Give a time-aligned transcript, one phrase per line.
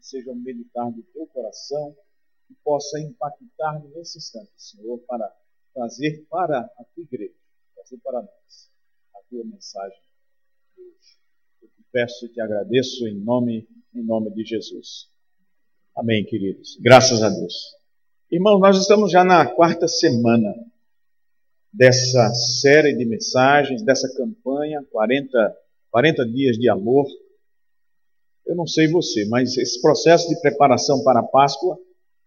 [0.00, 1.94] que seja um meditar do teu coração
[2.50, 5.30] e possa impactar nesse instante, Senhor, para
[5.74, 7.34] trazer para a tua igreja,
[7.74, 8.70] trazer para nós
[9.14, 9.98] a tua mensagem
[10.74, 11.18] de hoje.
[11.62, 15.10] Eu te peço e te agradeço em nome, em nome de Jesus.
[15.94, 16.78] Amém, queridos.
[16.80, 17.76] Graças a Deus.
[18.30, 20.54] Irmãos, nós estamos já na quarta semana
[21.72, 25.56] dessa série de mensagens, dessa campanha, 40,
[25.90, 27.06] 40 dias de amor.
[28.50, 31.78] Eu não sei você, mas esse processo de preparação para a Páscoa,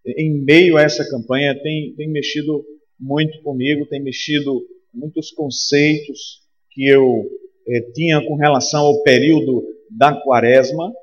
[0.05, 2.63] em meio a essa campanha, tem, tem mexido
[2.97, 6.39] muito comigo, tem mexido muitos conceitos
[6.71, 7.29] que eu
[7.67, 10.93] eh, tinha com relação ao período da quaresma.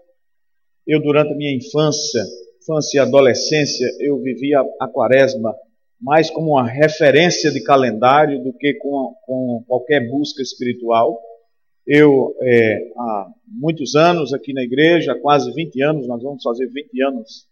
[0.87, 2.25] Eu, durante a minha infância,
[2.63, 5.55] infância e adolescência, eu vivia a quaresma
[6.01, 11.21] mais como uma referência de calendário do que com, com qualquer busca espiritual.
[11.93, 17.03] Eu, é, há muitos anos aqui na igreja, quase 20 anos, nós vamos fazer 20
[17.03, 17.49] anos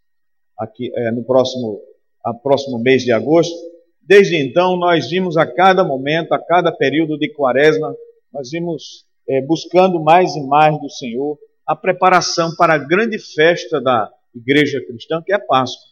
[0.56, 1.80] aqui é, no próximo,
[2.24, 3.56] a próximo mês de agosto.
[4.00, 7.92] Desde então, nós vimos a cada momento, a cada período de quaresma,
[8.32, 13.80] nós vimos é, buscando mais e mais do Senhor a preparação para a grande festa
[13.80, 15.82] da igreja cristã, que é a Páscoa.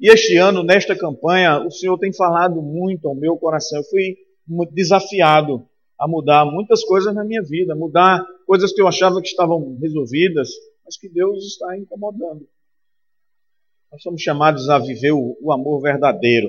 [0.00, 3.78] E este ano, nesta campanha, o Senhor tem falado muito ao meu coração.
[3.78, 4.16] Eu fui
[4.72, 5.69] desafiado
[6.00, 10.48] a mudar muitas coisas na minha vida, mudar coisas que eu achava que estavam resolvidas,
[10.84, 12.48] mas que Deus está incomodando.
[13.92, 16.48] Nós somos chamados a viver o, o amor verdadeiro,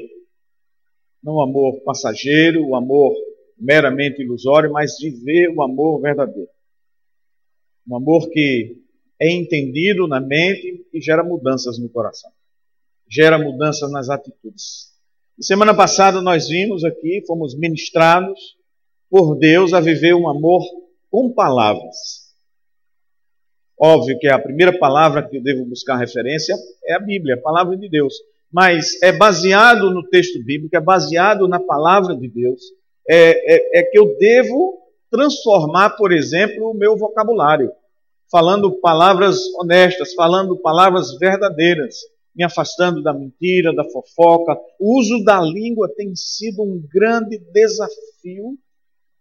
[1.21, 3.13] não o amor passageiro, o amor
[3.57, 6.49] meramente ilusório, mas viver o amor verdadeiro.
[7.87, 8.77] Um amor que
[9.19, 12.31] é entendido na mente e gera mudanças no coração
[13.11, 14.93] gera mudanças nas atitudes.
[15.37, 18.39] E semana passada nós vimos aqui, fomos ministrados
[19.11, 20.63] por Deus a viver um amor
[21.09, 22.31] com palavras.
[23.77, 27.75] Óbvio que a primeira palavra que eu devo buscar referência é a Bíblia, a palavra
[27.75, 28.13] de Deus.
[28.49, 32.61] Mas é baseado no texto bíblico, é baseado na palavra de Deus.
[33.09, 37.69] É, é, é que eu devo transformar, por exemplo, o meu vocabulário,
[38.31, 41.95] falando palavras honestas, falando palavras verdadeiras
[42.33, 44.57] me afastando da mentira, da fofoca.
[44.79, 48.57] O uso da língua tem sido um grande desafio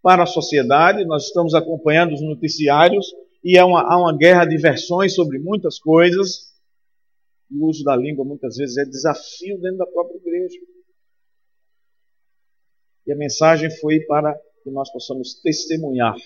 [0.03, 1.05] para a sociedade.
[1.05, 3.07] Nós estamos acompanhando os noticiários
[3.43, 6.51] e há uma, há uma guerra de versões sobre muitas coisas.
[7.51, 10.59] E o uso da língua muitas vezes é desafio dentro da própria igreja.
[13.07, 16.17] E a mensagem foi para que nós possamos testemunhar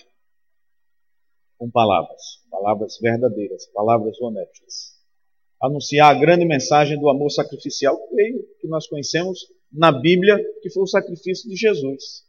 [1.57, 4.95] com palavras, palavras verdadeiras, palavras honestas
[5.61, 7.97] anunciar a grande mensagem do amor sacrificial
[8.59, 9.39] que nós conhecemos
[9.71, 12.23] na Bíblia, que foi o sacrifício de Jesus.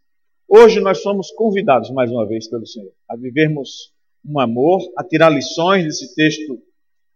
[0.49, 3.93] Hoje nós somos convidados, mais uma vez, pelo Senhor, a vivermos
[4.25, 6.63] um amor, a tirar lições desse texto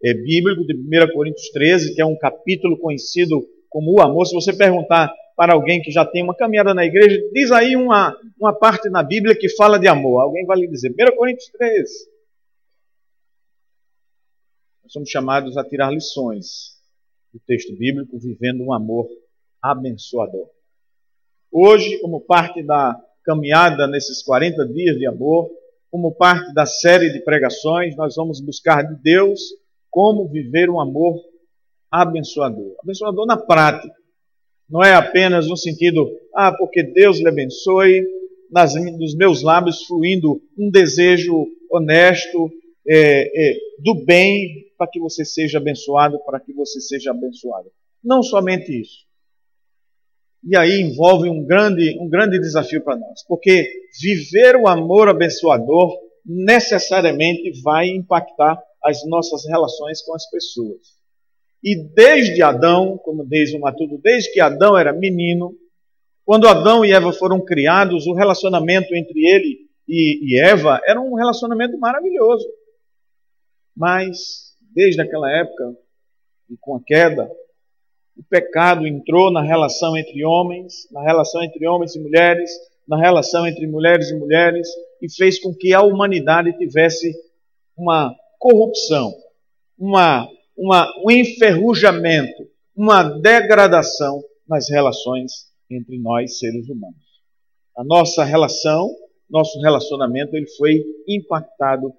[0.02, 4.26] é, bíblico de 1 Coríntios 13, que é um capítulo conhecido como o amor.
[4.26, 8.18] Se você perguntar para alguém que já tem uma caminhada na igreja, diz aí uma,
[8.38, 10.22] uma parte na Bíblia que fala de amor.
[10.22, 12.10] Alguém vai lhe dizer, 1 Coríntios 13.
[14.82, 16.80] Nós somos chamados a tirar lições
[17.32, 19.08] do texto bíblico, vivendo um amor
[19.62, 20.48] abençoador.
[21.52, 25.50] Hoje, como parte da caminhada nesses 40 dias de amor,
[25.90, 29.40] como parte da série de pregações, nós vamos buscar de Deus
[29.90, 31.20] como viver um amor
[31.90, 32.74] abençoador.
[32.82, 33.94] Abençoador na prática.
[34.68, 38.06] Não é apenas no sentido, ah, porque Deus lhe abençoe,
[38.50, 42.50] nas, dos meus lábios fluindo um desejo honesto
[42.88, 47.70] é, é, do bem para que você seja abençoado, para que você seja abençoado.
[48.02, 49.09] Não somente isso.
[50.42, 53.68] E aí envolve um grande, um grande desafio para nós, porque
[54.00, 61.00] viver o amor abençoador necessariamente vai impactar as nossas relações com as pessoas.
[61.62, 65.54] E desde Adão, como diz o Matudo, desde que Adão era menino,
[66.24, 71.14] quando Adão e Eva foram criados, o relacionamento entre ele e, e Eva era um
[71.14, 72.46] relacionamento maravilhoso.
[73.76, 75.76] Mas desde aquela época,
[76.48, 77.30] e com a queda,
[78.16, 82.50] o pecado entrou na relação entre homens, na relação entre homens e mulheres,
[82.86, 84.68] na relação entre mulheres e mulheres,
[85.00, 87.14] e fez com que a humanidade tivesse
[87.76, 89.14] uma corrupção,
[89.78, 96.96] uma, uma, um enferrujamento, uma degradação nas relações entre nós, seres humanos.
[97.76, 98.90] A nossa relação,
[99.30, 101.92] nosso relacionamento, ele foi impactado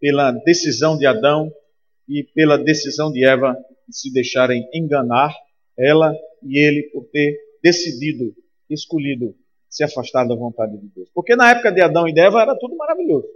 [0.00, 1.52] pela decisão de Adão
[2.08, 3.56] e pela decisão de Eva
[3.86, 5.34] de se deixarem enganar,
[5.78, 8.34] ela e ele, por ter decidido,
[8.68, 9.34] escolhido
[9.68, 11.08] se afastar da vontade de Deus.
[11.14, 13.28] Porque na época de Adão e Eva era tudo maravilhoso.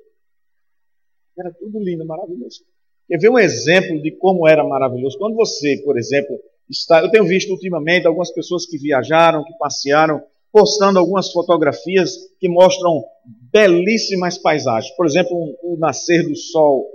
[1.38, 2.64] Era tudo lindo, maravilhoso.
[3.08, 5.18] Quer ver um exemplo de como era maravilhoso?
[5.18, 7.00] Quando você, por exemplo, está.
[7.02, 13.04] Eu tenho visto ultimamente algumas pessoas que viajaram, que passearam, postando algumas fotografias que mostram
[13.52, 14.94] belíssimas paisagens.
[14.96, 16.86] Por exemplo, o nascer do sol,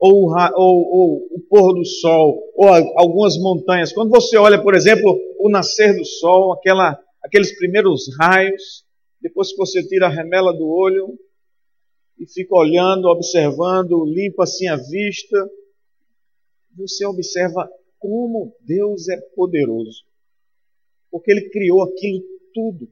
[0.00, 3.92] ou, ou, ou, o pôr do sol, ou algumas montanhas.
[3.92, 8.84] Quando você olha, por exemplo, o nascer do sol, aquela, aqueles primeiros raios,
[9.20, 11.18] depois que você tira a remela do olho
[12.18, 15.50] e fica olhando, observando, limpa assim a vista,
[16.74, 20.02] você observa como Deus é poderoso.
[21.10, 22.22] Porque Ele criou aquilo
[22.54, 22.88] tudo.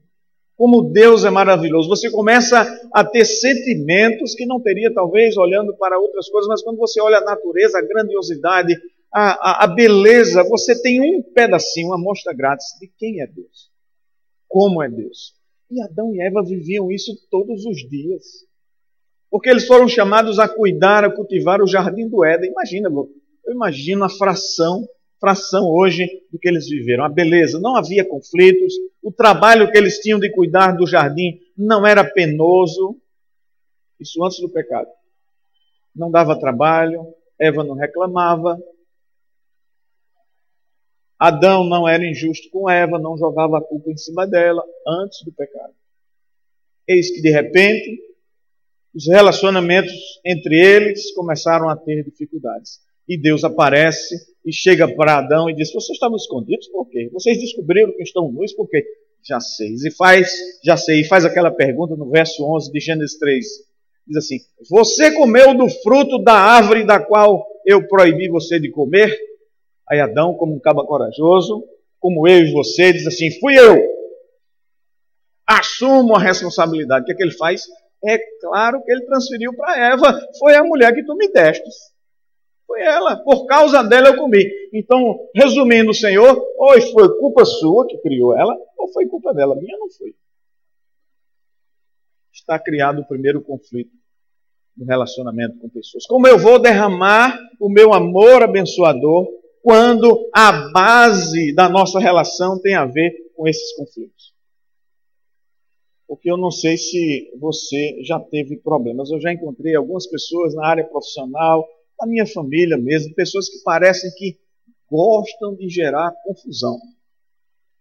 [0.59, 1.87] Como Deus é maravilhoso.
[1.87, 6.75] Você começa a ter sentimentos que não teria, talvez, olhando para outras coisas, mas quando
[6.75, 8.75] você olha a natureza, a grandiosidade,
[9.09, 13.71] a, a, a beleza, você tem um pedacinho, uma amostra grátis de quem é Deus.
[14.49, 15.33] Como é Deus.
[15.71, 18.25] E Adão e Eva viviam isso todos os dias.
[19.31, 22.51] Porque eles foram chamados a cuidar, a cultivar o jardim do Éden.
[22.51, 24.85] Imagina, eu imagino a fração
[25.19, 27.03] fração hoje do que eles viveram.
[27.03, 31.85] A beleza, não havia conflitos, o trabalho que eles tinham de cuidar do jardim não
[31.85, 32.99] era penoso.
[33.99, 34.89] Isso antes do pecado.
[35.95, 38.57] Não dava trabalho, Eva não reclamava.
[41.17, 45.33] Adão não era injusto com Eva, não jogava a culpa em cima dela antes do
[45.33, 45.73] pecado.
[46.87, 48.01] Eis que de repente
[48.95, 49.93] os relacionamentos
[50.25, 52.79] entre eles começaram a ter dificuldades.
[53.07, 54.15] E Deus aparece
[54.49, 57.07] e chega para Adão e diz: Vocês estavam escondidos por quê?
[57.13, 58.83] Vocês descobriram que estão nus por quê?
[59.23, 59.75] Já sei.
[59.75, 60.27] E faz,
[60.63, 63.45] já sei, e faz aquela pergunta no verso 11 de Gênesis 3.
[64.07, 64.37] Diz assim:
[64.69, 69.15] Você comeu do fruto da árvore da qual eu proibi você de comer?
[69.87, 71.63] Aí Adão, como um caba corajoso,
[71.99, 73.77] como eu e você, diz assim: Fui eu.
[75.45, 77.03] Assumo a responsabilidade.
[77.03, 77.67] O que, é que ele faz?
[78.03, 80.19] É claro que ele transferiu para Eva.
[80.39, 81.75] Foi a mulher que tu me destes.
[82.69, 84.45] Foi ela, por causa dela eu comi.
[84.71, 89.55] Então, resumindo, Senhor, ou foi culpa sua que criou ela, ou foi culpa dela.
[89.55, 90.13] Minha não foi.
[92.31, 93.89] Está criado o primeiro conflito
[94.77, 96.05] no relacionamento com pessoas.
[96.05, 99.27] Como eu vou derramar o meu amor abençoador
[99.63, 104.31] quando a base da nossa relação tem a ver com esses conflitos?
[106.07, 109.09] Porque eu não sei se você já teve problemas.
[109.09, 111.67] Eu já encontrei algumas pessoas na área profissional,
[111.99, 114.39] da minha família mesmo, pessoas que parecem que
[114.89, 116.79] gostam de gerar confusão.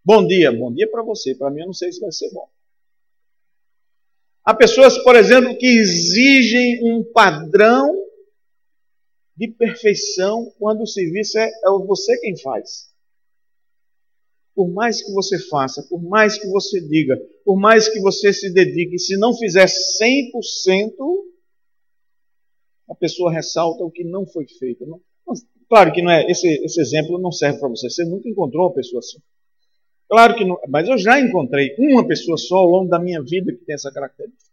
[0.04, 2.48] Bom dia, bom dia para você, para mim eu não sei se vai ser bom.
[4.44, 7.94] Há pessoas, por exemplo, que exigem um padrão
[9.36, 12.88] de perfeição quando o serviço é, é você quem faz.
[14.54, 18.52] Por mais que você faça, por mais que você diga, por mais que você se
[18.52, 21.27] dedique, se não fizer 100%,
[22.88, 24.86] a pessoa ressalta o que não foi feito.
[24.86, 25.00] Não,
[25.68, 27.90] claro que não é esse, esse exemplo não serve para você.
[27.90, 29.18] Você nunca encontrou uma pessoa assim.
[30.08, 33.52] Claro que não, mas eu já encontrei uma pessoa só ao longo da minha vida
[33.52, 34.50] que tem essa característica.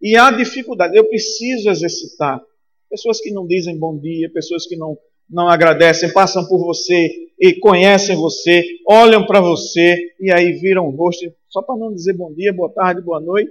[0.00, 0.96] E há dificuldade.
[0.96, 2.42] Eu preciso exercitar.
[2.90, 7.10] Pessoas que não dizem bom dia, pessoas que não, não agradecem, passam por você
[7.40, 12.12] e conhecem você, olham para você e aí viram o rosto só para não dizer
[12.12, 13.50] bom dia, boa tarde, boa noite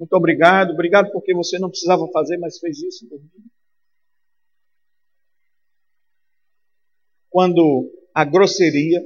[0.00, 3.50] muito obrigado, obrigado porque você não precisava fazer, mas fez isso por mim.
[7.28, 9.04] Quando a grosseria,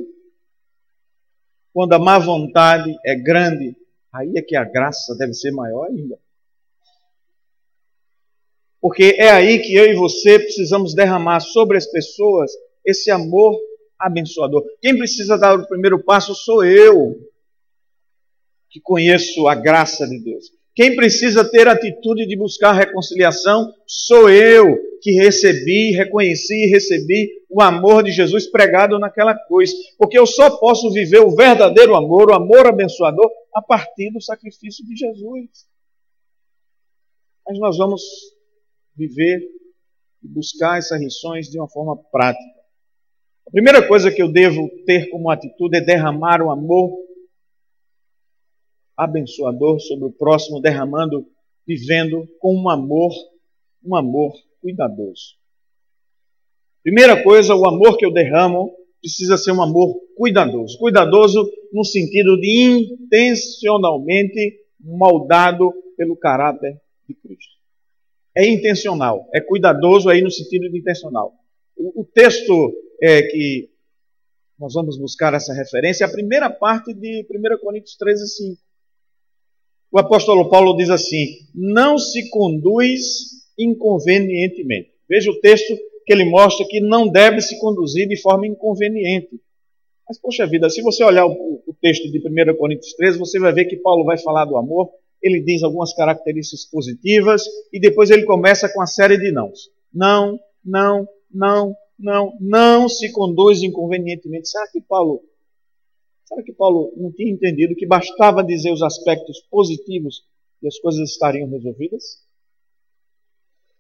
[1.73, 3.77] quando a má vontade é grande,
[4.13, 6.17] aí é que a graça deve ser maior ainda.
[8.81, 12.53] Porque é aí que eu e você precisamos derramar sobre as pessoas
[12.85, 13.59] esse amor
[13.99, 14.65] abençoador.
[14.81, 17.17] Quem precisa dar o primeiro passo sou eu,
[18.71, 20.53] que conheço a graça de Deus.
[20.75, 27.31] Quem precisa ter a atitude de buscar reconciliação sou eu, que recebi, reconheci e recebi
[27.49, 29.71] o amor de Jesus pregado naquela cruz.
[29.97, 34.85] Porque eu só posso viver o verdadeiro amor, o amor abençoador, a partir do sacrifício
[34.85, 35.51] de Jesus.
[37.47, 38.03] Mas nós vamos
[38.97, 39.47] viver
[40.25, 42.43] e buscar essas lições de uma forma prática.
[43.47, 46.91] A primeira coisa que eu devo ter como atitude é derramar o amor
[48.97, 51.27] abençoador sobre o próximo, derramando,
[51.67, 53.13] vivendo com um amor,
[53.85, 55.37] um amor cuidadoso.
[56.83, 60.79] Primeira coisa, o amor que eu derramo precisa ser um amor cuidadoso.
[60.79, 67.55] Cuidadoso no sentido de intencionalmente moldado pelo caráter de Cristo.
[68.37, 71.33] É intencional, é cuidadoso aí no sentido de intencional.
[71.77, 73.71] O, texto é, que
[74.59, 78.63] nós vamos buscar essa referência é a primeira parte de 1 Coríntios 13, 5
[79.95, 83.01] o apóstolo Paulo diz assim: não se conduz
[83.57, 84.91] inconvenientemente.
[85.09, 85.73] Veja o texto
[86.05, 89.41] que ele mostra que não deve se conduzir de forma inconveniente.
[90.09, 93.53] Mas, poxa vida, se você olhar o, o texto de 1 Coríntios 13, você vai
[93.53, 94.91] ver que Paulo vai falar do amor,
[95.23, 99.71] ele diz algumas características positivas e depois ele começa com a série de nãos.
[99.95, 104.49] Não, não, não, não, não se conduz inconvenientemente.
[104.49, 105.23] Será que Paulo,
[106.25, 110.25] será que Paulo não tinha entendido que bastava dizer os aspectos positivos
[110.63, 112.25] e as coisas estariam resolvidas?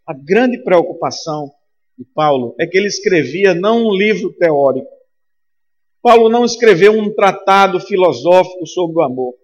[0.06, 1.50] A grande preocupação
[1.96, 4.88] de Paulo é que ele escrevia não um livro teórico.
[6.02, 9.34] Paulo não escreveu um tratado filosófico sobre o amor.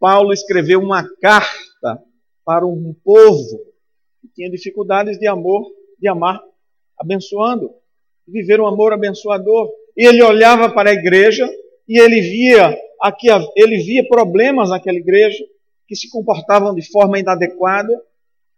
[0.00, 2.02] Paulo escreveu uma carta
[2.44, 3.58] para um povo
[4.20, 6.42] que tinha dificuldades de amor, de amar,
[6.98, 7.70] abençoando,
[8.26, 9.70] de viver um amor abençoador.
[9.96, 11.46] E ele olhava para a igreja
[11.88, 15.44] e ele via aqui, ele via problemas naquela igreja
[15.86, 17.92] que se comportavam de forma inadequada.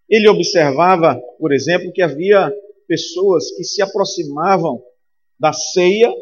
[0.08, 2.52] Ele observava, por exemplo, que havia
[2.86, 4.82] pessoas que se aproximavam
[5.38, 6.12] da ceia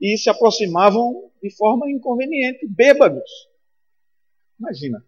[0.00, 3.30] e se aproximavam de forma inconveniente, bêbados.
[4.58, 5.04] Imagina.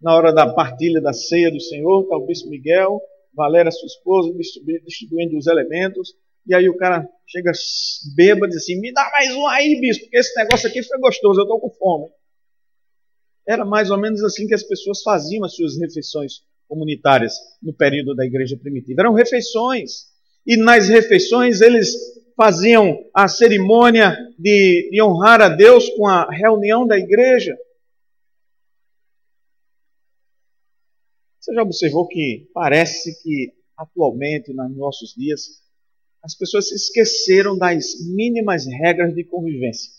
[0.00, 3.00] Na hora da partilha da ceia do Senhor, está o bispo Miguel,
[3.34, 4.32] Valéria, sua esposa,
[4.84, 6.14] distribuindo os elementos.
[6.46, 7.52] E aí o cara chega
[8.14, 10.98] bêbado e diz assim: Me dá mais um aí, bispo, porque esse negócio aqui foi
[10.98, 12.10] gostoso, eu estou com fome.
[13.46, 18.14] Era mais ou menos assim que as pessoas faziam as suas refeições comunitárias no período
[18.14, 19.02] da igreja primitiva.
[19.02, 20.08] Eram refeições.
[20.46, 21.94] E nas refeições eles
[22.36, 27.56] faziam a cerimônia de, de honrar a Deus com a reunião da igreja.
[31.38, 35.62] Você já observou que parece que atualmente, nos nossos dias,
[36.22, 39.90] as pessoas se esqueceram das mínimas regras de convivência.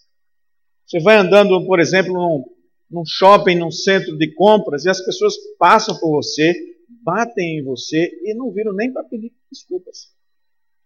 [0.86, 2.46] Você vai andando, por exemplo, num,
[2.90, 6.54] num shopping, num centro de compras, e as pessoas passam por você,
[7.04, 10.12] batem em você e não viram nem para pedir desculpas.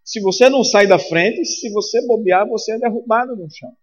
[0.04, 3.76] Se você não sai da frente, se você bobear, você é derrubado no chão.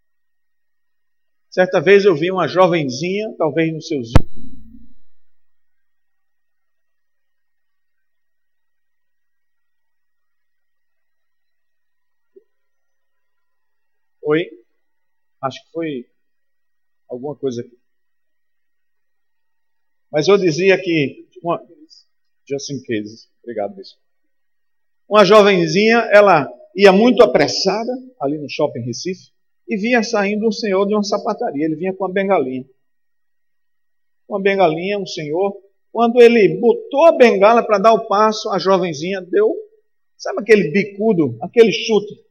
[1.51, 4.11] Certa vez eu vi uma jovenzinha, talvez nos seus
[14.33, 14.49] Oi?
[15.43, 16.07] Acho que foi
[17.07, 17.77] alguma coisa aqui.
[20.11, 21.29] Mas eu dizia que.
[21.43, 21.63] Uma,
[22.49, 22.71] just.
[23.43, 24.01] Obrigado, bispo.
[25.07, 29.31] Uma jovenzinha, ela ia muito apressada ali no shopping Recife
[29.69, 31.67] e vinha saindo um senhor de uma sapataria.
[31.67, 32.65] Ele vinha com uma bengalinha.
[34.27, 35.55] Uma bengalinha, um senhor.
[35.93, 39.55] Quando ele botou a bengala para dar o passo, a jovenzinha deu,
[40.17, 42.22] sabe aquele bicudo, aquele chute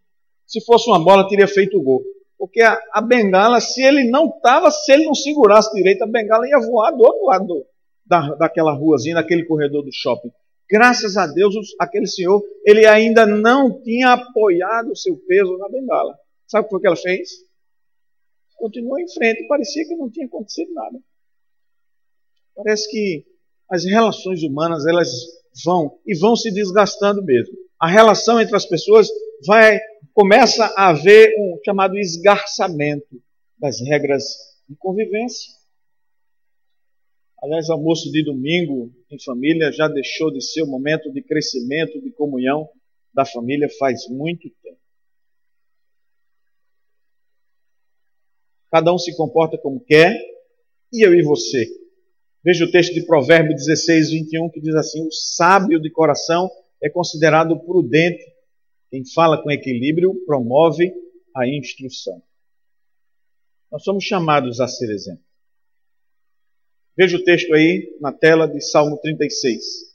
[0.52, 2.04] se fosse uma bola, teria feito o gol.
[2.38, 6.46] Porque a, a bengala, se ele não estava, se ele não segurasse direito, a bengala
[6.46, 7.66] ia voar do outro lado
[8.06, 10.30] da, daquela ruazinha, daquele corredor do shopping.
[10.70, 16.18] Graças a Deus, aquele senhor, ele ainda não tinha apoiado o seu peso na bengala.
[16.48, 17.30] Sabe o que foi que ela fez?
[18.58, 21.00] Continuou em frente, parecia que não tinha acontecido nada.
[22.56, 23.26] Parece que
[23.70, 25.10] as relações humanas, elas
[25.64, 27.56] vão e vão se desgastando mesmo.
[27.82, 29.10] A relação entre as pessoas
[29.44, 29.80] vai
[30.14, 33.20] começa a haver um chamado esgarçamento
[33.58, 34.24] das regras
[34.70, 35.52] de convivência.
[37.42, 42.12] Aliás, almoço de domingo em família já deixou de ser o momento de crescimento, de
[42.12, 42.70] comunhão
[43.12, 44.78] da família faz muito tempo.
[48.70, 50.16] Cada um se comporta como quer,
[50.94, 51.66] e eu e você.
[52.44, 56.50] Veja o texto de Provérbios 16, 21, que diz assim: O sábio de coração
[56.82, 58.24] é considerado prudente
[58.90, 60.94] quem fala com equilíbrio promove
[61.36, 62.22] a instrução.
[63.72, 65.24] Nós somos chamados a ser exemplo.
[66.98, 69.92] Veja o texto aí na tela de Salmo 36.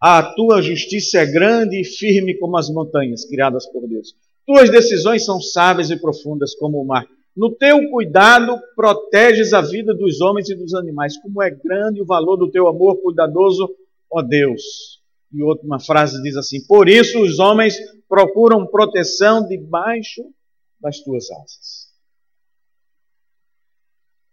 [0.00, 4.16] A tua justiça é grande e firme como as montanhas criadas por Deus.
[4.44, 7.06] Tuas decisões são sábias e profundas como o mar.
[7.34, 11.16] No teu cuidado proteges a vida dos homens e dos animais.
[11.20, 13.74] Como é grande o valor do teu amor cuidadoso
[14.10, 15.00] ó Deus.
[15.32, 17.74] E outra frase diz assim: Por isso os homens
[18.06, 20.22] procuram proteção debaixo
[20.78, 21.92] das tuas asas.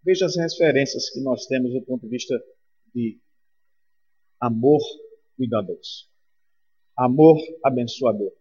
[0.03, 2.35] Veja as referências que nós temos do ponto de vista
[2.93, 3.19] de
[4.41, 4.81] amor
[5.37, 6.07] cuidadoso,
[6.97, 8.31] amor abençoador,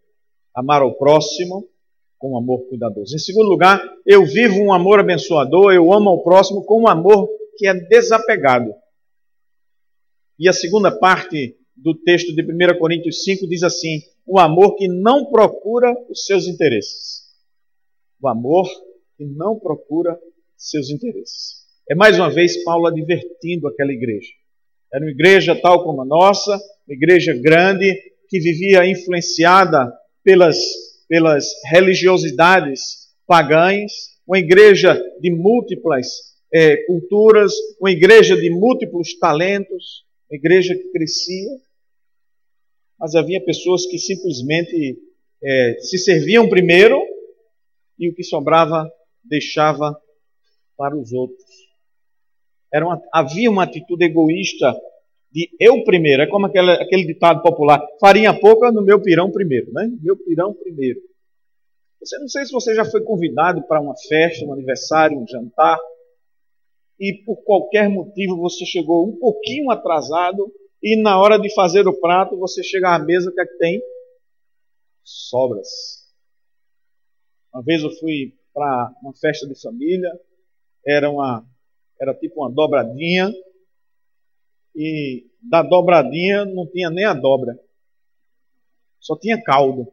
[0.53, 1.69] amar ao próximo
[2.19, 3.15] com amor cuidadoso.
[3.15, 7.27] Em segundo lugar, eu vivo um amor abençoador, eu amo ao próximo com um amor
[7.57, 8.71] que é desapegado.
[10.37, 14.87] E a segunda parte do texto de 1 Coríntios 5 diz assim: o amor que
[14.87, 17.23] não procura os seus interesses.
[18.21, 18.69] O amor
[19.17, 20.19] que não procura
[20.55, 21.65] seus interesses.
[21.89, 24.29] É mais uma vez Paulo advertindo aquela igreja
[24.93, 26.51] Era uma igreja tal como a nossa,
[26.87, 29.91] uma igreja grande, que vivia influenciada
[30.23, 30.57] pelas,
[31.09, 33.91] pelas religiosidades pagãs,
[34.25, 36.07] uma igreja de múltiplas
[36.53, 37.51] é, culturas,
[37.81, 41.49] uma igreja de múltiplos talentos, uma igreja que crescia.
[42.99, 44.99] Mas havia pessoas que simplesmente
[45.43, 47.01] é, se serviam primeiro
[47.97, 48.87] e o que sobrava
[49.23, 49.99] deixava
[50.77, 51.43] para os outros.
[52.73, 54.79] Uma, havia uma atitude egoísta
[55.31, 56.23] de eu primeiro.
[56.23, 59.89] É como aquele, aquele ditado popular: farinha pouca no meu pirão primeiro, né?
[60.01, 60.99] Meu pirão primeiro.
[61.99, 65.77] Você não sei se você já foi convidado para uma festa, um aniversário, um jantar,
[66.99, 71.99] e por qualquer motivo você chegou um pouquinho atrasado e na hora de fazer o
[71.99, 73.81] prato você chega à mesa que, é que tem
[75.03, 75.67] sobras.
[77.53, 80.09] Uma vez eu fui para uma festa de família,
[80.85, 81.45] era uma
[81.99, 83.29] era tipo uma dobradinha
[84.75, 87.59] e da dobradinha não tinha nem a dobra.
[88.99, 89.91] Só tinha caldo.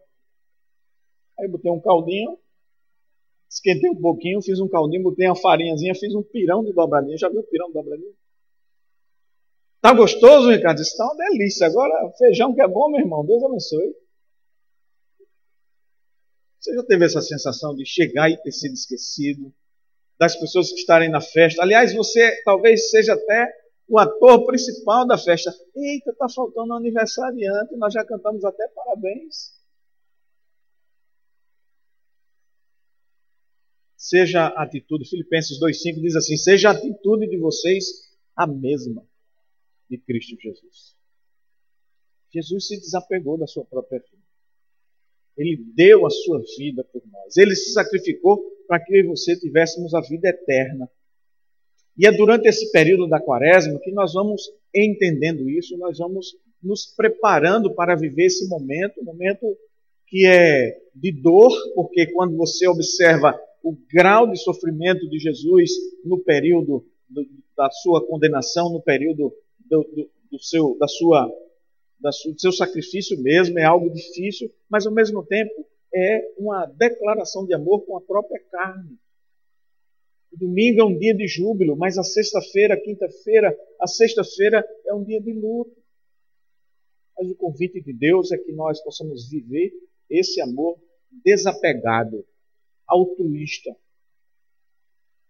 [1.38, 2.38] Aí botei um caldinho,
[3.48, 7.16] esquentei um pouquinho, fiz um caldinho, botei uma farinhazinha, fiz um pirão de dobradinha.
[7.16, 8.12] Já viu o pirão de dobradinha?
[9.80, 10.80] Tá gostoso, Ricardo?
[10.80, 11.66] Isso tá uma delícia.
[11.66, 13.24] Agora, feijão que é bom, meu irmão.
[13.24, 13.94] Deus abençoe.
[16.58, 19.54] Você já teve essa sensação de chegar e ter sido esquecido?
[20.18, 21.62] Das pessoas que estarem na festa?
[21.62, 23.52] Aliás, você talvez seja até
[23.88, 25.50] o ator principal da festa.
[25.74, 29.54] Eita, está faltando um aniversariante, nós já cantamos até parabéns.
[33.96, 37.84] Seja a atitude, Filipenses 2,5 diz assim: seja a atitude de vocês
[38.36, 39.06] a mesma
[39.88, 40.96] de Cristo Jesus.
[42.32, 44.26] Jesus se desapegou da sua própria vida.
[45.36, 47.36] Ele deu a sua vida por nós.
[47.36, 50.90] Ele se sacrificou para que eu e você tivéssemos a vida eterna.
[51.98, 54.42] E é durante esse período da quaresma que nós vamos
[54.74, 59.56] entendendo isso, nós vamos nos preparando para viver esse momento, um momento
[60.06, 65.70] que é de dor, porque quando você observa o grau de sofrimento de Jesus
[66.04, 69.32] no período do, da sua condenação, no período
[69.68, 71.28] do, do, do seu, da sua,
[71.98, 76.66] da sua, do seu sacrifício mesmo, é algo difícil, mas ao mesmo tempo é uma
[76.66, 78.98] declaração de amor com a própria carne.
[80.32, 84.94] O domingo é um dia de júbilo, mas a sexta-feira, a quinta-feira, a sexta-feira é
[84.94, 85.76] um dia de luto.
[87.18, 89.72] Mas o convite de Deus é que nós possamos viver
[90.10, 90.78] esse amor
[91.24, 92.24] desapegado,
[92.86, 93.74] altruísta.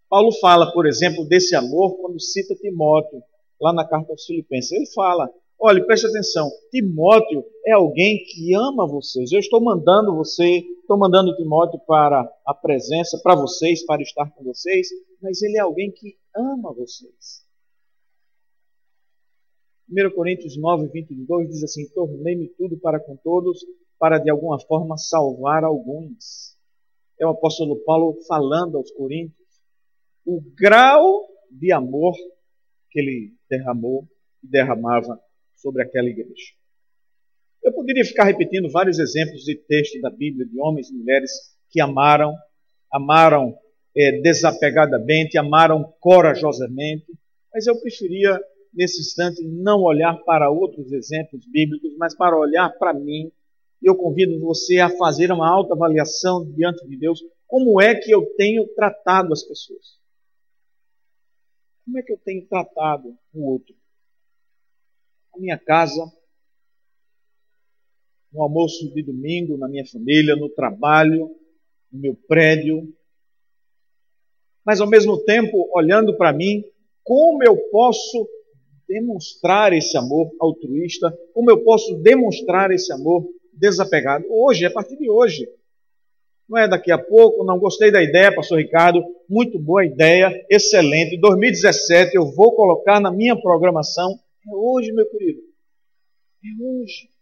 [0.09, 3.23] Paulo fala, por exemplo, desse amor quando cita Timóteo,
[3.61, 4.73] lá na carta aos Filipenses.
[4.73, 9.33] Ele fala: olha, preste atenção, Timóteo é alguém que ama vocês.
[9.33, 14.45] Eu estou mandando você, estou mandando Timóteo para a presença, para vocês, para estar com
[14.45, 14.89] vocês,
[15.21, 17.45] mas ele é alguém que ama vocês.
[19.89, 23.65] 1 Coríntios 9, 22 diz assim: Tornei-me tudo para com todos,
[23.99, 26.57] para de alguma forma salvar alguns.
[27.19, 29.47] É o apóstolo Paulo falando aos Coríntios
[30.27, 32.15] o grau de amor
[32.91, 34.07] que ele derramou
[34.43, 35.21] e derramava
[35.57, 36.53] sobre aquela igreja.
[37.63, 41.31] Eu poderia ficar repetindo vários exemplos de textos da Bíblia de homens e mulheres
[41.69, 42.33] que amaram,
[42.93, 43.59] amaram
[43.97, 47.07] é, desapegadamente, amaram corajosamente,
[47.53, 48.39] mas eu preferia,
[48.73, 53.33] nesse instante, não olhar para outros exemplos bíblicos, mas para olhar para mim.
[53.83, 57.21] E eu convido você a fazer uma autoavaliação diante de Deus.
[57.47, 59.99] Como é que eu tenho tratado as pessoas?
[61.85, 63.75] Como é que eu tenho tratado o outro?
[65.37, 66.03] Na minha casa,
[68.33, 71.31] no almoço de domingo, na minha família, no trabalho,
[71.93, 72.91] no meu prédio.
[74.65, 76.65] Mas ao mesmo tempo, olhando para mim,
[77.05, 78.27] como eu posso
[78.89, 84.25] demonstrar esse amor altruísta, como eu posso demonstrar esse amor desapegado.
[84.31, 85.47] Hoje, a partir de hoje.
[86.49, 91.19] Não é daqui a pouco, não gostei da ideia, pastor Ricardo, muito boa ideia, excelente.
[91.19, 94.17] 2017 eu vou colocar na minha programação.
[94.47, 95.43] É hoje, meu querido.
[96.45, 97.17] É hoje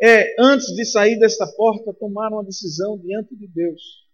[0.00, 4.06] é, antes de sair desta porta, tomar uma decisão diante de Deus.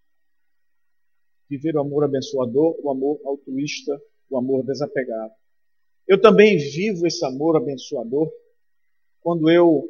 [1.48, 5.33] Viver o amor abençoador, o amor altruísta, o amor desapegado.
[6.07, 8.31] Eu também vivo esse amor abençoador
[9.20, 9.88] quando eu,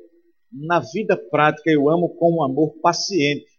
[0.51, 3.51] na vida prática, eu amo com um amor paciente.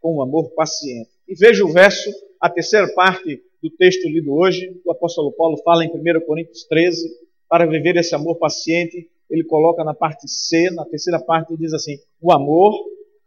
[0.00, 1.10] Com um amor paciente.
[1.28, 5.84] E veja o verso, a terceira parte do texto lido hoje, o apóstolo Paulo fala
[5.84, 7.08] em 1 Coríntios 13,
[7.48, 11.98] para viver esse amor paciente, ele coloca na parte C, na terceira parte, diz assim:
[12.20, 12.74] o amor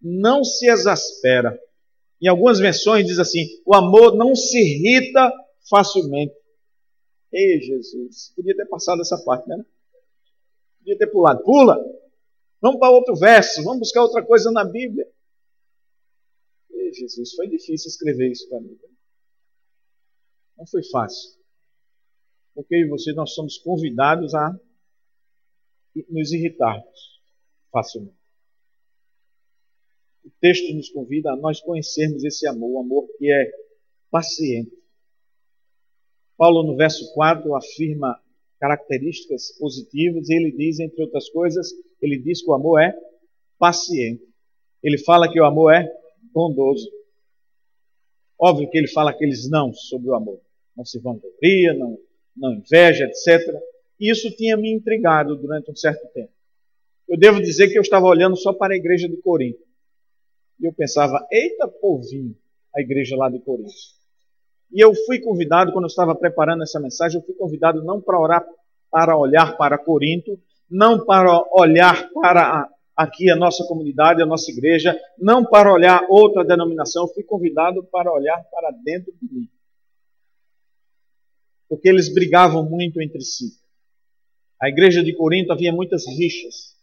[0.01, 1.59] não se exaspera.
[2.21, 5.31] Em algumas versões diz assim: o amor não se irrita
[5.69, 6.33] facilmente.
[7.31, 9.63] Ei, Jesus, podia ter passado essa parte, né?
[10.79, 11.43] Podia ter pulado.
[11.43, 11.77] Pula!
[12.61, 15.07] Vamos para outro verso, vamos buscar outra coisa na Bíblia.
[16.71, 18.77] Ei, Jesus, foi difícil escrever isso para mim.
[18.81, 18.89] Né?
[20.59, 21.39] Não foi fácil.
[22.53, 24.59] Porque eu e você, nós somos convidados a
[26.09, 27.21] nos irritarmos
[27.71, 28.19] facilmente.
[30.25, 33.51] O texto nos convida a nós conhecermos esse amor, o amor que é
[34.11, 34.77] paciente.
[36.35, 38.21] Paulo, no verso 4, afirma
[38.59, 41.69] características positivas e ele diz, entre outras coisas,
[42.01, 42.93] ele diz que o amor é
[43.57, 44.27] paciente.
[44.83, 45.89] Ele fala que o amor é
[46.33, 46.89] bondoso.
[48.37, 50.48] Óbvio que ele fala aqueles não sobre o amor.
[50.79, 51.97] Não se vangloria, não,
[52.37, 53.53] não inveja, etc.
[53.99, 56.31] E isso tinha me intrigado durante um certo tempo.
[57.05, 59.59] Eu devo dizer que eu estava olhando só para a igreja de Corinto.
[60.57, 62.33] E eu pensava, eita povinho,
[62.73, 63.73] a igreja lá de Corinto.
[64.71, 68.17] E eu fui convidado, quando eu estava preparando essa mensagem, eu fui convidado não para
[68.17, 68.45] orar,
[68.89, 70.39] para olhar para Corinto,
[70.71, 76.45] não para olhar para aqui a nossa comunidade, a nossa igreja, não para olhar outra
[76.45, 79.49] denominação, eu fui convidado para olhar para dentro de mim.
[81.69, 83.59] Porque eles brigavam muito entre si.
[84.61, 86.75] A igreja de Corinto havia muitas rixas,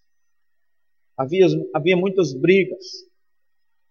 [1.16, 2.84] havia, havia muitas brigas.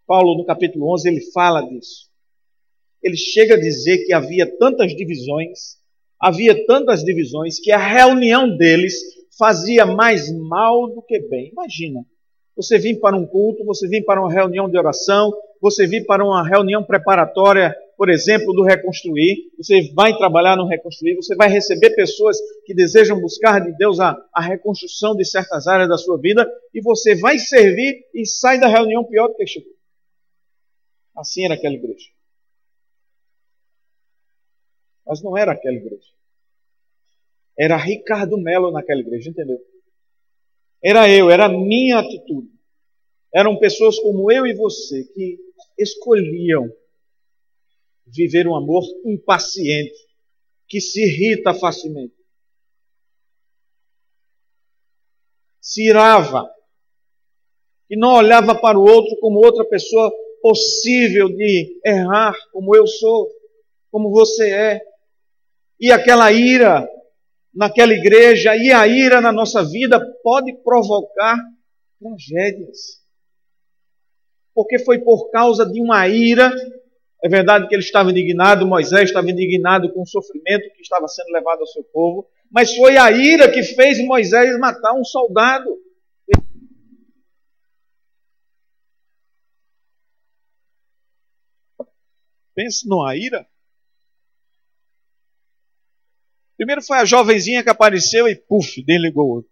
[0.08, 2.10] Paulo, no capítulo 11, ele fala disso.
[3.04, 5.78] Ele chega a dizer que havia tantas divisões,
[6.20, 8.96] havia tantas divisões, que a reunião deles
[9.38, 11.50] fazia mais mal do que bem.
[11.52, 12.04] Imagina,
[12.56, 15.32] você vir para um culto, você vir para uma reunião de oração,
[15.62, 21.16] você vir para uma reunião preparatória, por exemplo, do Reconstruir, você vai trabalhar no Reconstruir,
[21.16, 25.88] você vai receber pessoas que desejam buscar de Deus a, a reconstrução de certas áreas
[25.88, 29.74] da sua vida, e você vai servir e sai da reunião pior do que chegou.
[31.16, 32.10] Assim era aquela igreja.
[35.08, 36.10] Mas não era aquela igreja.
[37.58, 39.60] Era Ricardo Melo naquela igreja, entendeu?
[40.84, 42.50] Era eu, era a minha atitude.
[43.34, 45.40] Eram pessoas como eu e você que
[45.78, 46.70] escolhiam
[48.06, 49.94] viver um amor impaciente,
[50.68, 52.16] que se irrita facilmente.
[55.60, 56.50] Se irava,
[57.90, 63.30] e não olhava para o outro como outra pessoa possível de errar, como eu sou,
[63.92, 64.82] como você é.
[65.80, 66.88] E aquela ira
[67.54, 71.38] naquela igreja e a ira na nossa vida pode provocar
[72.00, 73.02] tragédias.
[74.54, 76.52] Porque foi por causa de uma ira,
[77.24, 81.32] é verdade que ele estava indignado, Moisés estava indignado com o sofrimento que estava sendo
[81.32, 85.70] levado ao seu povo, mas foi a ira que fez Moisés matar um soldado.
[92.54, 93.46] Pense numa ira.
[96.56, 99.52] Primeiro foi a jovenzinha que apareceu e puf, desligou o outro.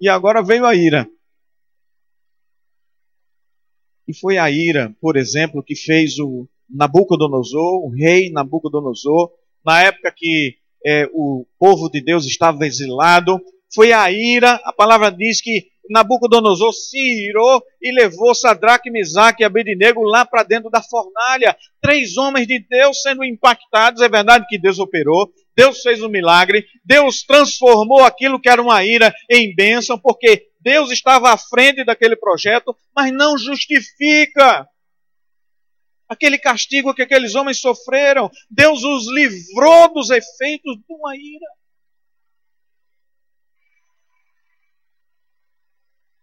[0.00, 1.08] E agora veio a ira.
[4.06, 9.30] E foi a ira, por exemplo, que fez o Nabucodonosor, o rei Nabucodonosor,
[9.64, 13.40] na época que é, o povo de Deus estava exilado.
[13.74, 19.44] Foi a ira, a palavra diz que Nabucodonosor se irou e levou Sadraque, Misaque e
[19.44, 21.56] Abednego lá para dentro da fornalha.
[21.80, 24.02] Três homens de Deus sendo impactados.
[24.02, 28.84] É verdade que Deus operou, Deus fez um milagre, Deus transformou aquilo que era uma
[28.84, 34.66] ira em bênção, porque Deus estava à frente daquele projeto, mas não justifica
[36.08, 38.30] aquele castigo que aqueles homens sofreram.
[38.50, 41.46] Deus os livrou dos efeitos de uma ira.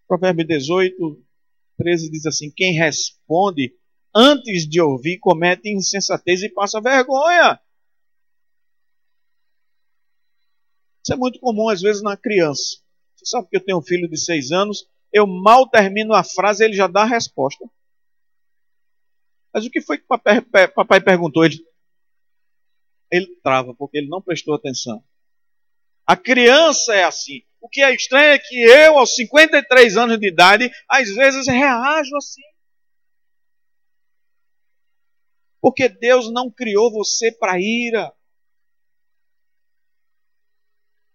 [0.07, 1.23] Provérbio 18,
[1.77, 3.75] 13 diz assim: Quem responde
[4.15, 7.59] antes de ouvir comete insensatez e passa vergonha.
[11.03, 12.77] Isso é muito comum, às vezes, na criança.
[13.15, 16.63] Você sabe que eu tenho um filho de seis anos, eu mal termino a frase,
[16.63, 17.65] ele já dá a resposta.
[19.53, 21.45] Mas o que foi que papai, papai perguntou?
[21.45, 21.63] Ele,
[23.11, 25.03] ele trava, porque ele não prestou atenção.
[26.05, 27.43] A criança é assim.
[27.61, 32.17] O que é estranho é que eu, aos 53 anos de idade, às vezes reajo
[32.17, 32.41] assim.
[35.61, 38.13] Porque Deus não criou você para ira.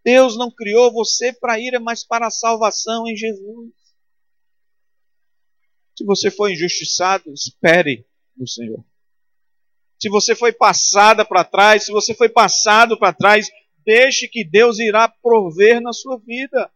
[0.02, 3.74] Deus não criou você para ira, mas para a salvação em Jesus.
[5.94, 8.07] Se você for injustiçado, espere
[8.38, 8.84] no Senhor.
[10.00, 13.50] Se você foi passada para trás, se você foi passado para trás,
[13.84, 16.70] deixe que Deus irá prover na sua vida.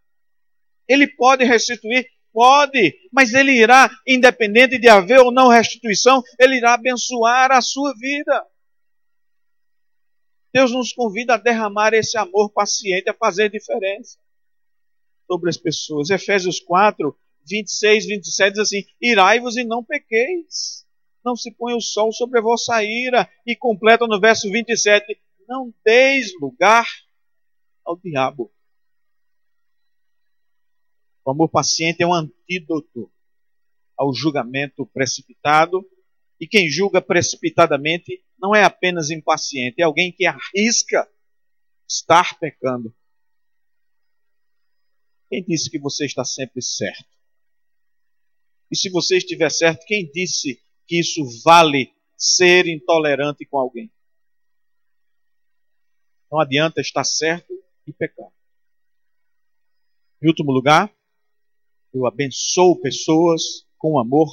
[0.89, 2.07] Ele pode restituir?
[2.33, 7.93] Pode, mas ele irá, independente de haver ou não restituição, ele irá abençoar a sua
[7.95, 8.47] vida.
[10.53, 14.19] Deus nos convida a derramar esse amor paciente, a fazer diferença
[15.27, 16.11] sobre as pessoas.
[16.11, 17.15] Efésios 4,
[17.47, 20.82] 26, 27 diz assim: Irai-vos e não pequeis.
[21.25, 23.31] Não se ponha o sol sobre a vossa ira.
[23.47, 26.87] E completa no verso 27, não deis lugar
[27.85, 28.53] ao diabo.
[31.25, 33.11] O amor paciente é um antídoto
[33.97, 35.85] ao julgamento precipitado.
[36.41, 41.09] E quem julga precipitadamente não é apenas impaciente, é alguém que arrisca
[41.89, 42.93] estar pecando.
[45.29, 47.07] Quem disse que você está sempre certo?
[48.69, 53.91] E se você estiver certo, quem disse que isso vale ser intolerante com alguém?
[56.31, 57.53] Não adianta estar certo
[57.87, 58.29] e pecar.
[60.23, 60.95] Em último lugar,
[61.93, 64.29] eu abençoo pessoas com amor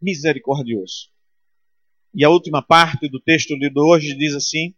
[0.00, 1.10] misericordioso.
[2.14, 4.74] E a última parte do texto lido hoje diz assim: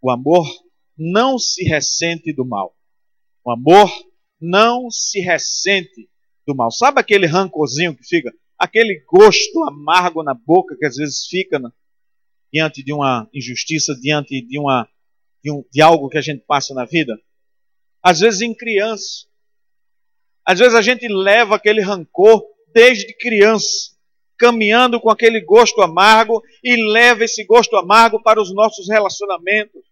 [0.00, 0.46] o amor
[0.96, 2.74] não se ressente do mal.
[3.44, 3.88] O amor
[4.40, 6.08] não se ressente
[6.46, 6.70] do mal.
[6.70, 8.34] Sabe aquele rancorzinho que fica?
[8.58, 11.72] Aquele gosto amargo na boca que às vezes fica na,
[12.52, 14.88] diante de uma injustiça, diante de, uma,
[15.42, 17.18] de, um, de algo que a gente passa na vida?
[18.02, 19.26] Às vezes em criança.
[20.44, 23.96] Às vezes a gente leva aquele rancor desde criança,
[24.38, 29.82] caminhando com aquele gosto amargo e leva esse gosto amargo para os nossos relacionamentos,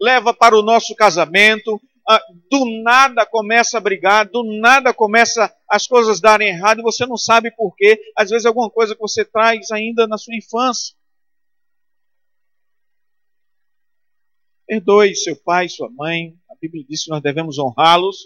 [0.00, 1.80] leva para o nosso casamento.
[2.08, 7.04] Ah, do nada começa a brigar, do nada começa as coisas darem errado e você
[7.04, 8.00] não sabe por quê.
[8.16, 10.94] Às vezes, alguma coisa que você traz ainda na sua infância.
[14.66, 16.34] Perdoe seu pai, sua mãe.
[16.50, 18.16] A Bíblia diz que nós devemos honrá-los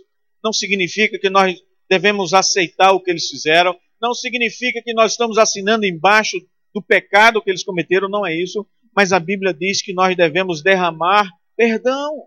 [0.43, 1.57] não significa que nós
[1.89, 6.39] devemos aceitar o que eles fizeram, não significa que nós estamos assinando embaixo
[6.75, 10.63] do pecado que eles cometeram, não é isso, mas a Bíblia diz que nós devemos
[10.63, 12.27] derramar perdão.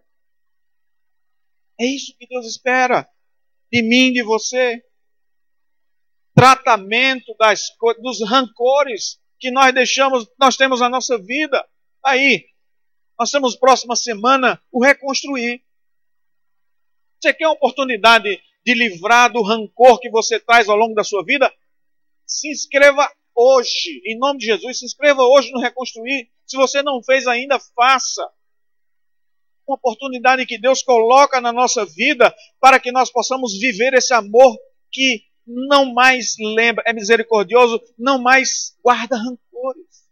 [1.79, 3.07] É isso que Deus espera
[3.71, 4.83] de mim, de você.
[6.35, 7.63] Tratamento das
[8.01, 11.67] dos rancores que nós deixamos, nós temos na nossa vida.
[12.03, 12.45] Aí,
[13.19, 15.63] nós temos próxima semana o reconstruir.
[17.21, 21.23] Você quer uma oportunidade de livrar do rancor que você traz ao longo da sua
[21.23, 21.53] vida?
[22.25, 26.29] Se inscreva hoje, em nome de Jesus, se inscreva hoje no Reconstruir.
[26.45, 28.27] Se você não fez ainda, faça.
[29.67, 34.57] Uma oportunidade que Deus coloca na nossa vida para que nós possamos viver esse amor
[34.91, 40.07] que não mais lembra, é misericordioso, não mais guarda rancores.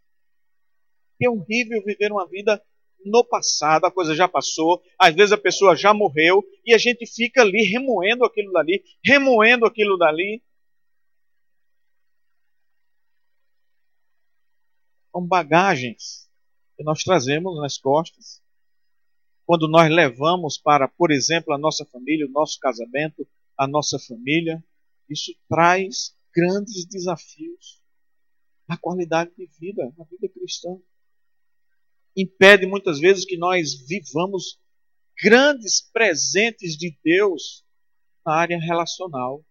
[1.20, 2.62] É horrível viver uma vida
[3.04, 7.06] no passado, a coisa já passou, às vezes a pessoa já morreu e a gente
[7.06, 10.42] fica ali remoendo aquilo dali, remoendo aquilo dali.
[15.10, 16.28] São bagagens
[16.76, 18.41] que nós trazemos nas costas.
[19.52, 24.64] Quando nós levamos para, por exemplo, a nossa família, o nosso casamento, a nossa família,
[25.10, 27.82] isso traz grandes desafios
[28.66, 30.70] na qualidade de vida, na vida cristã
[32.16, 34.58] impede muitas vezes que nós vivamos
[35.22, 37.62] grandes presentes de Deus
[38.24, 39.44] na área relacional.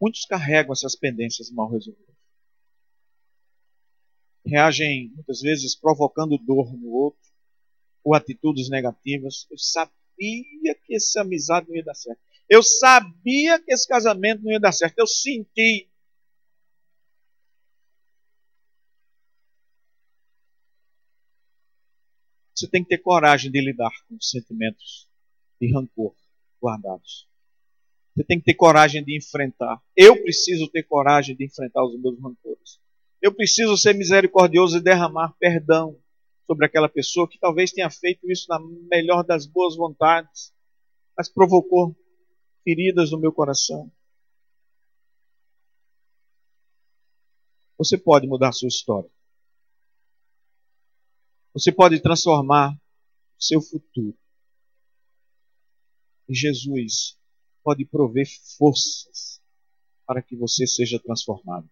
[0.00, 2.07] Muitos carregam essas pendências mal resolvidas.
[4.48, 7.20] Reagem muitas vezes provocando dor no outro
[8.02, 9.46] ou atitudes negativas.
[9.50, 12.18] Eu sabia que essa amizade não ia dar certo.
[12.48, 14.98] Eu sabia que esse casamento não ia dar certo.
[14.98, 15.90] Eu senti.
[22.54, 25.08] Você tem que ter coragem de lidar com os sentimentos
[25.60, 26.14] de rancor
[26.60, 27.28] guardados.
[28.16, 29.80] Você tem que ter coragem de enfrentar.
[29.94, 32.80] Eu preciso ter coragem de enfrentar os meus rancores.
[33.20, 36.00] Eu preciso ser misericordioso e derramar perdão
[36.46, 40.54] sobre aquela pessoa que talvez tenha feito isso na melhor das boas vontades,
[41.16, 41.96] mas provocou
[42.64, 43.92] feridas no meu coração.
[47.76, 49.10] Você pode mudar sua história.
[51.52, 52.76] Você pode transformar
[53.38, 54.16] seu futuro.
[56.28, 57.18] E Jesus
[57.62, 58.26] pode prover
[58.56, 59.40] forças
[60.06, 61.68] para que você seja transformado.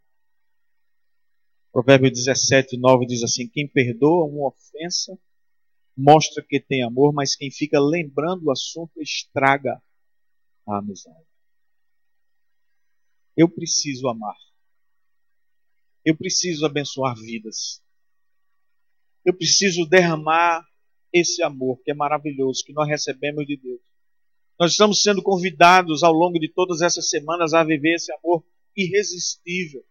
[1.76, 5.14] Provérbio 17, 9 diz assim: Quem perdoa uma ofensa
[5.94, 9.78] mostra que tem amor, mas quem fica lembrando o assunto estraga
[10.66, 11.26] a amizade.
[13.36, 14.38] Eu preciso amar.
[16.02, 17.82] Eu preciso abençoar vidas.
[19.22, 20.64] Eu preciso derramar
[21.12, 23.82] esse amor que é maravilhoso, que nós recebemos de Deus.
[24.58, 28.42] Nós estamos sendo convidados ao longo de todas essas semanas a viver esse amor
[28.74, 29.84] irresistível,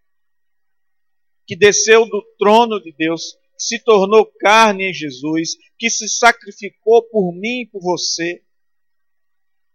[1.46, 7.04] que desceu do trono de Deus que se tornou carne em Jesus, que se sacrificou
[7.04, 8.42] por mim e por você.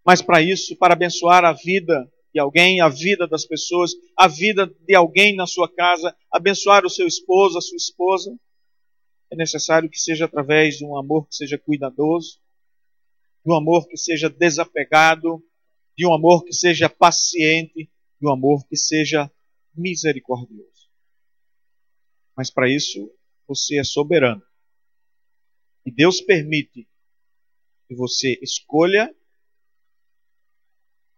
[0.05, 4.67] Mas para isso, para abençoar a vida de alguém, a vida das pessoas, a vida
[4.67, 8.35] de alguém na sua casa, abençoar o seu esposo, a sua esposa,
[9.31, 12.41] é necessário que seja através de um amor que seja cuidadoso,
[13.45, 15.43] de um amor que seja desapegado,
[15.97, 19.31] de um amor que seja paciente, de um amor que seja
[19.75, 20.80] misericordioso.
[22.41, 23.15] Mas para isso,
[23.47, 24.43] você é soberano.
[25.85, 26.89] E Deus permite
[27.87, 29.15] que você escolha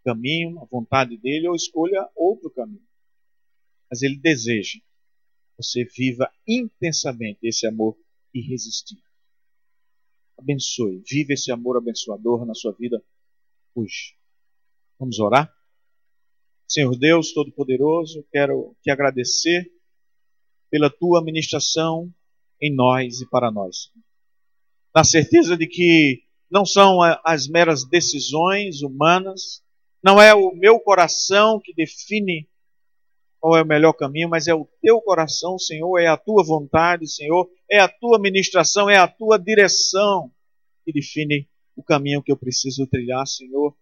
[0.01, 2.85] o caminho, a vontade dele, ou escolha outro caminho.
[3.89, 7.97] Mas ele deseja que você viva intensamente esse amor
[8.35, 9.09] irresistível.
[10.37, 13.01] Abençoe, vive esse amor abençoador na sua vida
[13.77, 14.17] hoje.
[14.99, 15.57] Vamos orar?
[16.67, 19.73] Senhor Deus Todo-Poderoso, quero te agradecer
[20.73, 22.11] pela tua ministração
[22.59, 23.91] em nós e para nós.
[24.95, 29.63] Na certeza de que não são as meras decisões humanas,
[30.03, 32.49] não é o meu coração que define
[33.39, 37.07] qual é o melhor caminho, mas é o teu coração, Senhor, é a tua vontade,
[37.07, 40.33] Senhor, é a tua ministração, é a tua direção
[40.87, 43.77] que define o caminho que eu preciso trilhar, Senhor.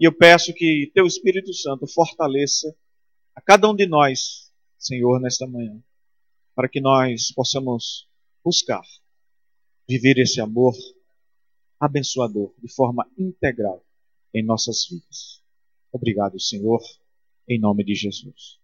[0.00, 2.74] E eu peço que teu Espírito Santo fortaleça
[3.34, 5.78] a cada um de nós, Senhor, nesta manhã,
[6.54, 8.08] para que nós possamos
[8.44, 8.82] buscar
[9.88, 10.74] viver esse amor
[11.78, 13.84] abençoador de forma integral
[14.32, 15.42] em nossas vidas.
[15.92, 16.80] Obrigado, Senhor,
[17.48, 18.61] em nome de Jesus.